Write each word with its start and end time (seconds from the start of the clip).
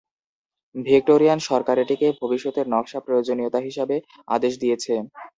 Victorian 0.75 1.39
সরকার 1.49 1.75
এটিকে 1.79 2.07
ভবিষ্যতের 2.21 2.65
নকশা 2.73 2.99
প্রয়োজনীয়তা 2.99 3.59
হিসাবে 3.67 3.95
আদেশ 4.27 4.53
দিয়েছে। 4.61 4.93